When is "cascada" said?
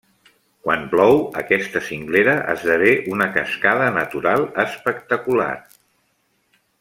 3.37-3.91